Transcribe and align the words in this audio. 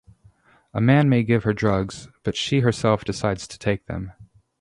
A 0.73 0.81
man 0.81 1.09
may 1.09 1.21
give 1.21 1.43
her 1.43 1.53
drugs, 1.53 2.07
but 2.23 2.35
she 2.35 2.61
herself 2.61 3.05
decides 3.05 3.47
to 3.47 3.59
take 3.59 3.85
them. 3.85 4.13